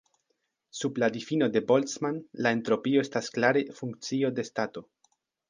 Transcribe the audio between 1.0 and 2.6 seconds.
la difino de Boltzmann, la